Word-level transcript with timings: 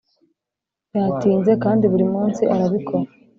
yatinze 0.97 1.51
kandi 1.63 1.83
buri 1.91 2.05
munsi 2.13 2.41
arabikora. 2.53 3.07